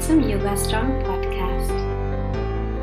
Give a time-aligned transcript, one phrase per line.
[0.00, 1.72] zum Yoga Strong Podcast.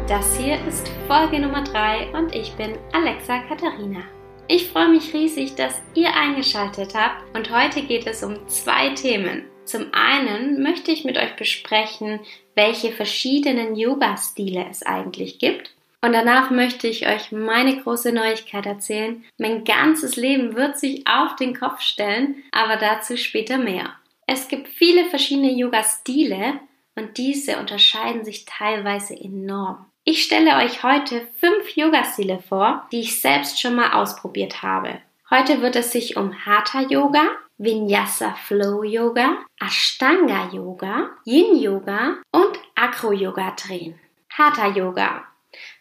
[0.09, 4.01] Das hier ist Folge Nummer 3 und ich bin Alexa Katharina.
[4.49, 9.45] Ich freue mich riesig, dass ihr eingeschaltet habt und heute geht es um zwei Themen.
[9.63, 12.19] Zum einen möchte ich mit euch besprechen,
[12.53, 15.73] welche verschiedenen Yoga-Stile es eigentlich gibt.
[16.01, 19.23] Und danach möchte ich euch meine große Neuigkeit erzählen.
[19.37, 23.95] Mein ganzes Leben wird sich auf den Kopf stellen, aber dazu später mehr.
[24.27, 26.59] Es gibt viele verschiedene Yoga-Stile
[26.95, 29.85] und diese unterscheiden sich teilweise enorm.
[30.03, 35.01] Ich stelle euch heute fünf Yoga-Stile vor, die ich selbst schon mal ausprobiert habe.
[35.29, 37.27] Heute wird es sich um Hatha Yoga,
[37.57, 43.99] Vinyasa Flow Yoga, Ashtanga Yoga, Yin Yoga und Acro Yoga drehen.
[44.29, 45.23] Hatha Yoga.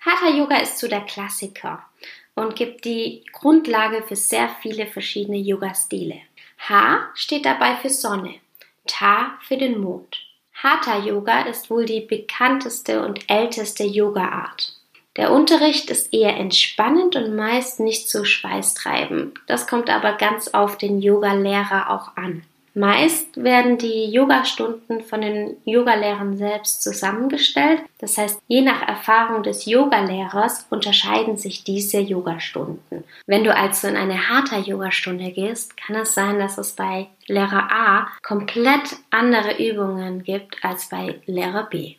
[0.01, 1.85] Hatha Yoga ist so der Klassiker
[2.35, 6.21] und gibt die Grundlage für sehr viele verschiedene Yoga-Stile.
[6.59, 8.37] H steht dabei für Sonne,
[8.87, 10.19] Ta für den Mond.
[10.65, 14.73] Hatha Yoga ist wohl die bekannteste und älteste Yoga-Art.
[15.19, 19.39] Der Unterricht ist eher entspannend und meist nicht so schweißtreibend.
[19.47, 22.45] Das kommt aber ganz auf den Yoga-Lehrer auch an.
[22.77, 27.81] Meist werden die Yogastunden von den Yogalehrern selbst zusammengestellt.
[27.99, 33.05] Das heißt, je nach Erfahrung des Yogalehrers unterscheiden sich diese Yogastunden.
[33.27, 37.71] Wenn du also in eine Hatha Yogastunde gehst, kann es sein, dass es bei Lehrer
[37.71, 41.95] A komplett andere Übungen gibt als bei Lehrer B.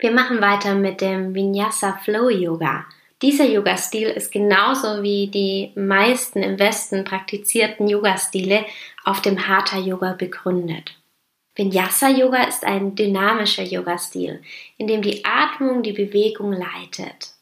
[0.00, 2.86] Wir machen weiter mit dem Vinyasa Flow Yoga.
[3.20, 8.64] Dieser Yoga-Stil ist genauso wie die meisten im Westen praktizierten Yoga-Stile
[9.08, 10.94] auf dem Hatha-Yoga begründet.
[11.54, 14.42] Vinyasa-Yoga ist ein dynamischer Yoga-Stil,
[14.76, 17.32] in dem die Atmung die Bewegung leitet.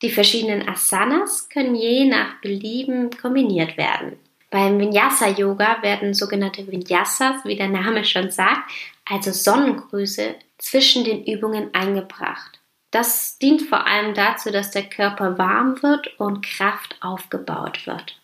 [0.00, 4.18] Die verschiedenen Asanas können je nach Belieben kombiniert werden.
[4.50, 8.70] Beim Vinyasa-Yoga werden sogenannte Vinyasas, wie der Name schon sagt,
[9.04, 12.58] also Sonnengrüße, zwischen den Übungen eingebracht.
[12.90, 18.21] Das dient vor allem dazu, dass der Körper warm wird und Kraft aufgebaut wird.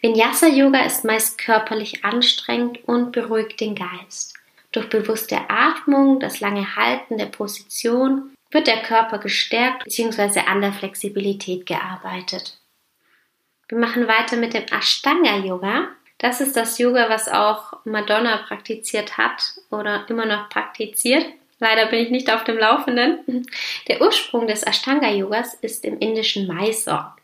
[0.00, 4.34] Vinyasa Yoga ist meist körperlich anstrengend und beruhigt den Geist.
[4.72, 10.40] Durch bewusste Atmung, das lange Halten der Position wird der Körper gestärkt bzw.
[10.40, 12.58] an der Flexibilität gearbeitet.
[13.68, 15.88] Wir machen weiter mit dem Ashtanga Yoga.
[16.18, 21.26] Das ist das Yoga, was auch Madonna praktiziert hat oder immer noch praktiziert.
[21.58, 23.46] Leider bin ich nicht auf dem Laufenden.
[23.88, 27.14] Der Ursprung des Ashtanga-Yogas ist im indischen Mysore.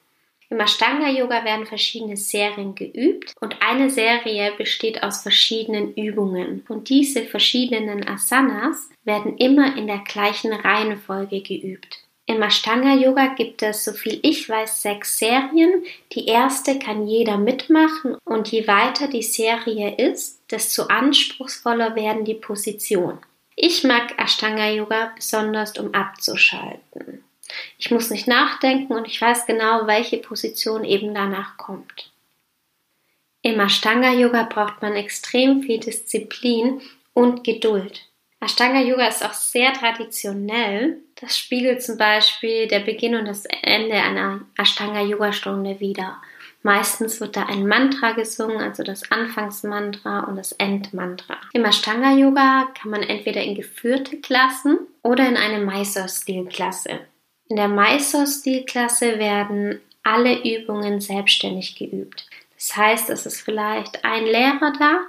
[0.51, 6.65] Im Ashtanga-Yoga werden verschiedene Serien geübt und eine Serie besteht aus verschiedenen Übungen.
[6.69, 11.99] Und diese verschiedenen Asanas werden immer in der gleichen Reihenfolge geübt.
[12.25, 15.85] Im Ashtanga-Yoga gibt es, soviel ich weiß, sechs Serien.
[16.13, 22.35] Die erste kann jeder mitmachen und je weiter die Serie ist, desto anspruchsvoller werden die
[22.35, 23.19] Positionen.
[23.57, 27.25] Ich mag Ashtanga Yoga besonders, um abzuschalten.
[27.79, 32.11] Ich muss nicht nachdenken und ich weiß genau, welche Position eben danach kommt.
[33.43, 36.81] Im Ashtanga Yoga braucht man extrem viel Disziplin
[37.15, 38.05] und Geduld.
[38.41, 40.99] Ashtanga Yoga ist auch sehr traditionell.
[41.21, 46.21] Das spiegelt zum Beispiel der Beginn und das Ende einer Ashtanga Yoga Stunde wider.
[46.63, 51.37] Meistens wird da ein Mantra gesungen, also das Anfangsmantra und das Endmantra.
[51.53, 57.01] Im Ashtanga Yoga kann man entweder in geführte Klassen oder in eine Mysore-Stil-Klasse.
[57.49, 62.27] In der Mysore-Stil-Klasse werden alle Übungen selbstständig geübt.
[62.55, 65.01] Das heißt, es ist vielleicht ein Lehrer da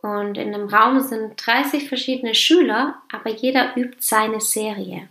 [0.00, 5.08] und in einem Raum sind 30 verschiedene Schüler, aber jeder übt seine Serie.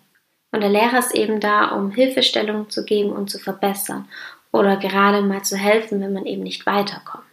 [0.51, 4.07] Und der Lehrer ist eben da, um Hilfestellungen zu geben und zu verbessern
[4.51, 7.25] oder gerade mal zu helfen, wenn man eben nicht weiterkommt.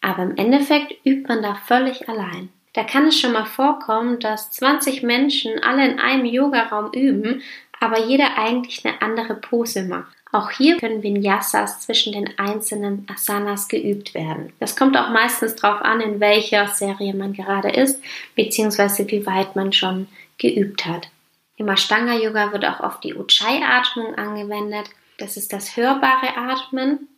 [0.00, 2.48] Aber im Endeffekt übt man da völlig allein.
[2.74, 7.42] Da kann es schon mal vorkommen, dass 20 Menschen alle in einem Yogaraum üben,
[7.80, 10.16] aber jeder eigentlich eine andere Pose macht.
[10.30, 14.52] Auch hier können Vinyasas zwischen den einzelnen Asanas geübt werden.
[14.60, 18.02] Das kommt auch meistens darauf an, in welcher Serie man gerade ist,
[18.34, 21.08] beziehungsweise wie weit man schon geübt hat.
[21.56, 24.90] Im Ashtanga Yoga wird auch oft die Ujjayi-Atmung angewendet.
[25.16, 27.08] Das ist das hörbare Atmen.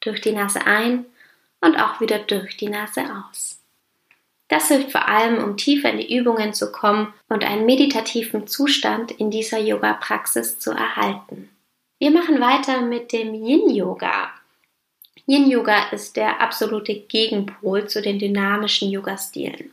[0.00, 1.04] Durch die Nase ein
[1.66, 3.58] und auch wieder durch die Nase aus.
[4.48, 9.10] Das hilft vor allem, um tiefer in die Übungen zu kommen und einen meditativen Zustand
[9.10, 11.50] in dieser Yoga-Praxis zu erhalten.
[11.98, 14.30] Wir machen weiter mit dem Yin-Yoga.
[15.26, 19.72] Yin-Yoga ist der absolute Gegenpol zu den dynamischen Yoga-Stilen.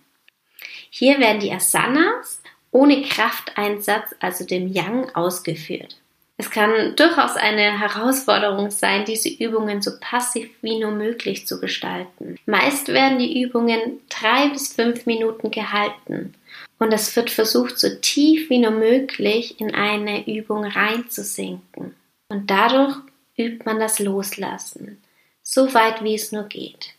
[0.89, 2.41] Hier werden die Asanas
[2.71, 5.97] ohne Krafteinsatz, also dem Yang, ausgeführt.
[6.37, 12.37] Es kann durchaus eine Herausforderung sein, diese Übungen so passiv wie nur möglich zu gestalten.
[12.45, 16.33] Meist werden die Übungen drei bis fünf Minuten gehalten
[16.79, 21.95] und es wird versucht, so tief wie nur möglich in eine Übung reinzusinken.
[22.29, 22.97] Und dadurch
[23.37, 25.01] übt man das Loslassen,
[25.43, 26.93] so weit wie es nur geht.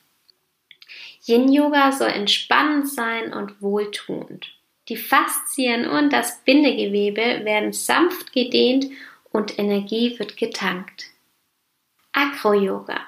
[1.26, 4.46] Yin-Yoga soll entspannend sein und wohltuend.
[4.88, 8.86] Die Faszien und das Bindegewebe werden sanft gedehnt
[9.34, 11.06] und Energie wird getankt.
[12.12, 13.00] Acro-Yoga.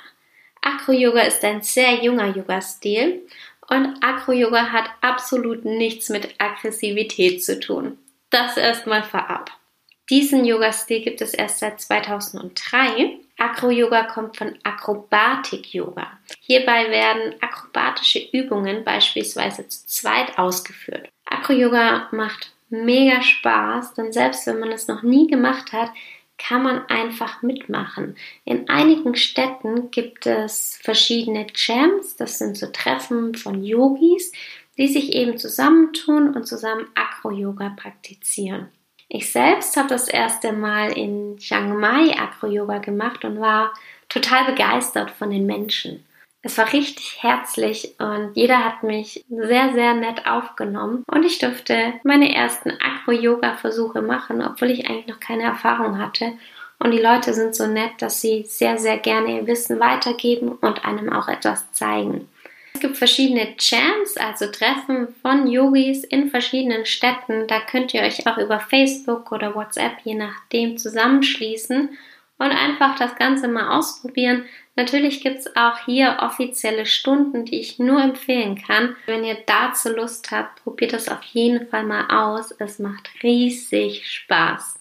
[0.61, 3.23] Acro-Yoga ist ein sehr junger Yoga-Stil
[3.69, 7.99] und Acro-Yoga hat absolut nichts mit Aggressivität zu tun.
[8.31, 9.53] Das erstmal vorab.
[10.11, 13.21] Diesen Yoga-Stil gibt es erst seit 2003.
[13.39, 16.19] Acro-Yoga kommt von Akrobatik-Yoga.
[16.41, 21.09] Hierbei werden akrobatische Übungen beispielsweise zu zweit ausgeführt.
[21.27, 25.91] Acro-Yoga macht mega Spaß, denn selbst wenn man es noch nie gemacht hat,
[26.39, 28.17] kann man einfach mitmachen.
[28.45, 34.33] In einigen Städten gibt es verschiedene Jams, das sind so Treffen von Yogis,
[34.79, 38.69] die sich eben zusammentun und zusammen Acro-Yoga praktizieren.
[39.09, 43.73] Ich selbst habe das erste Mal in Chiang Mai Acro-Yoga gemacht und war
[44.09, 46.06] total begeistert von den Menschen.
[46.47, 51.95] Es war richtig herzlich und jeder hat mich sehr, sehr nett aufgenommen und ich durfte
[52.05, 56.35] meine ersten Acro-Yoga-Versuche machen, obwohl ich eigentlich noch keine Erfahrung hatte.
[56.79, 60.85] Und die Leute sind so nett, dass sie sehr, sehr gerne ihr Wissen weitergeben und
[60.85, 62.29] einem auch etwas zeigen.
[62.75, 67.49] Es gibt verschiedene Jams, also Treffen von Yogis in verschiedenen Städten.
[67.49, 71.99] Da könnt ihr euch auch über Facebook oder WhatsApp je nachdem zusammenschließen
[72.39, 74.45] und einfach das Ganze mal ausprobieren.
[74.77, 78.95] Natürlich gibt es auch hier offizielle Stunden, die ich nur empfehlen kann.
[79.07, 82.53] Wenn ihr dazu Lust habt, probiert das auf jeden Fall mal aus.
[82.59, 84.79] Es macht riesig Spaß.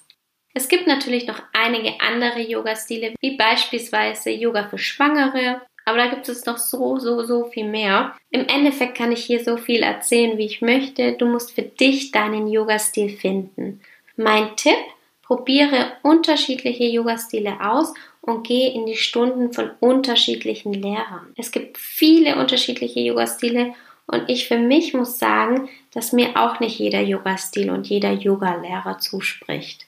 [0.53, 5.61] Es gibt natürlich noch einige andere Yoga-Stile, wie beispielsweise Yoga für Schwangere.
[5.85, 8.15] Aber da gibt es noch so, so, so viel mehr.
[8.31, 11.13] Im Endeffekt kann ich hier so viel erzählen, wie ich möchte.
[11.13, 13.81] Du musst für dich deinen Yoga-Stil finden.
[14.17, 14.77] Mein Tipp,
[15.21, 17.93] probiere unterschiedliche Yoga-Stile aus
[18.25, 21.33] und gehe in die Stunden von unterschiedlichen Lehrern.
[21.37, 23.73] Es gibt viele unterschiedliche Yoga-Stile
[24.07, 28.99] und ich für mich muss sagen, dass mir auch nicht jeder Yoga-Stil und jeder Yoga-Lehrer
[28.99, 29.87] zuspricht.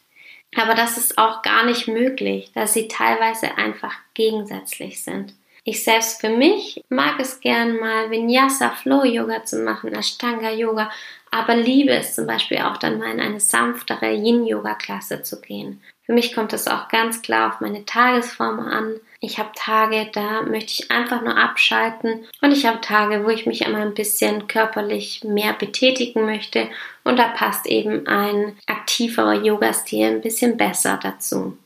[0.55, 5.33] Aber das ist auch gar nicht möglich, da sie teilweise einfach gegensätzlich sind.
[5.63, 10.89] Ich selbst für mich mag es gern mal Vinyasa Flow Yoga zu machen, Ashtanga Yoga,
[11.31, 15.41] aber liebe es zum Beispiel auch dann mal in eine sanftere Yin Yoga Klasse zu
[15.41, 15.81] gehen.
[16.05, 18.95] Für mich kommt es auch ganz klar auf meine Tagesform an.
[19.19, 23.45] Ich habe Tage, da möchte ich einfach nur abschalten und ich habe Tage, wo ich
[23.45, 26.69] mich immer ein bisschen körperlich mehr betätigen möchte
[27.03, 31.57] und da passt eben ein aktiverer Yoga-Stil ein bisschen besser dazu.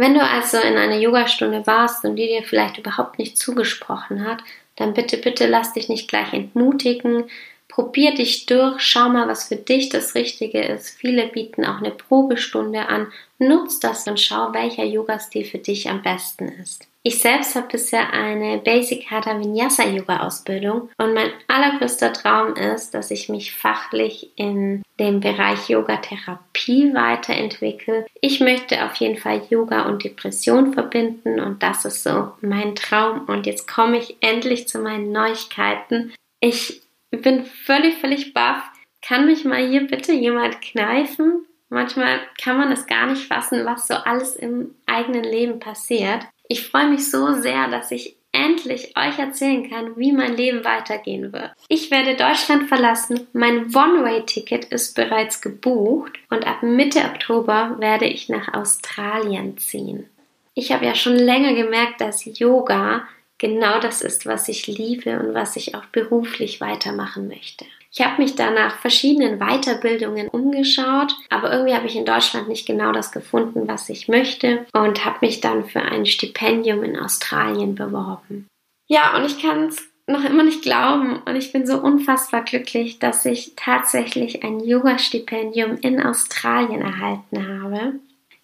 [0.00, 4.42] Wenn du also in einer Yogastunde warst und die dir vielleicht überhaupt nicht zugesprochen hat,
[4.76, 7.24] dann bitte, bitte lass dich nicht gleich entmutigen.
[7.70, 10.90] Probier dich durch, schau mal, was für dich das Richtige ist.
[10.90, 13.12] Viele bieten auch eine Probestunde an.
[13.38, 16.86] Nutz das und schau, welcher Yoga-Stil für dich am besten ist.
[17.02, 22.92] Ich selbst habe bisher eine Basic Hatha Vinyasa Yoga Ausbildung und mein allergrößter Traum ist,
[22.92, 28.04] dass ich mich fachlich in dem Bereich Yoga Therapie weiterentwickle.
[28.20, 33.24] Ich möchte auf jeden Fall Yoga und Depression verbinden und das ist so mein Traum
[33.28, 36.12] und jetzt komme ich endlich zu meinen Neuigkeiten.
[36.40, 38.62] Ich bin völlig, völlig baff.
[39.02, 41.46] Kann mich mal hier bitte jemand kneifen?
[41.68, 46.26] Manchmal kann man es gar nicht fassen, was so alles im eigenen Leben passiert.
[46.48, 51.32] Ich freue mich so sehr, dass ich endlich euch erzählen kann, wie mein Leben weitergehen
[51.32, 51.52] wird.
[51.68, 58.28] Ich werde Deutschland verlassen, mein One-Way-Ticket ist bereits gebucht und ab Mitte Oktober werde ich
[58.28, 60.08] nach Australien ziehen.
[60.54, 63.06] Ich habe ja schon länger gemerkt, dass Yoga
[63.40, 67.64] genau das ist, was ich liebe und was ich auch beruflich weitermachen möchte.
[67.92, 72.66] Ich habe mich da nach verschiedenen Weiterbildungen umgeschaut, aber irgendwie habe ich in Deutschland nicht
[72.66, 77.74] genau das gefunden, was ich möchte und habe mich dann für ein Stipendium in Australien
[77.74, 78.46] beworben.
[78.86, 83.00] Ja, und ich kann es noch immer nicht glauben und ich bin so unfassbar glücklich,
[83.00, 87.94] dass ich tatsächlich ein Yoga-Stipendium in Australien erhalten habe.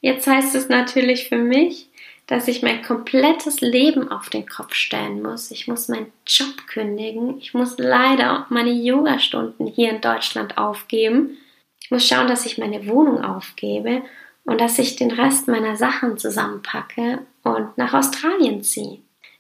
[0.01, 1.89] Jetzt heißt es natürlich für mich,
[2.27, 5.51] dass ich mein komplettes Leben auf den Kopf stellen muss.
[5.51, 7.39] Ich muss meinen Job kündigen.
[7.39, 11.37] Ich muss leider meine Yogastunden hier in Deutschland aufgeben.
[11.81, 14.03] Ich muss schauen, dass ich meine Wohnung aufgebe
[14.45, 18.99] und dass ich den Rest meiner Sachen zusammenpacke und nach Australien ziehe.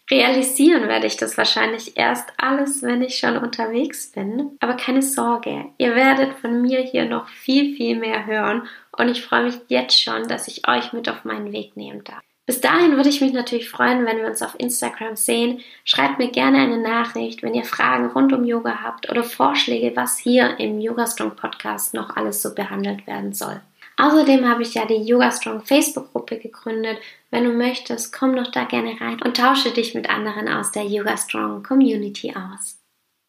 [0.09, 4.57] Realisieren werde ich das wahrscheinlich erst alles, wenn ich schon unterwegs bin.
[4.61, 9.25] Aber keine Sorge, ihr werdet von mir hier noch viel, viel mehr hören und ich
[9.25, 12.23] freue mich jetzt schon, dass ich euch mit auf meinen Weg nehmen darf.
[12.47, 15.61] Bis dahin würde ich mich natürlich freuen, wenn wir uns auf Instagram sehen.
[15.85, 20.17] Schreibt mir gerne eine Nachricht, wenn ihr Fragen rund um Yoga habt oder Vorschläge, was
[20.17, 23.61] hier im Yoga Strong Podcast noch alles so behandelt werden soll.
[23.97, 26.99] Außerdem habe ich ja die Yoga Strong Facebook-Gruppe gegründet.
[27.31, 30.85] Wenn du möchtest, komm doch da gerne rein und tausche dich mit anderen aus der
[30.85, 32.79] Yoga Strong Community aus.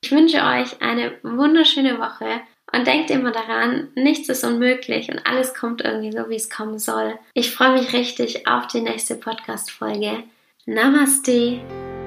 [0.04, 2.42] Ich wünsche euch eine wunderschöne Woche
[2.78, 6.78] und denkt immer daran, nichts ist unmöglich und alles kommt irgendwie so, wie es kommen
[6.78, 7.18] soll.
[7.34, 10.24] Ich freue mich richtig auf die nächste Podcast-Folge.
[10.66, 11.60] Namaste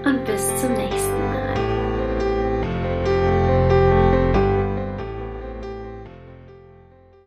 [0.05, 0.90] und bis zum nächsten Mal.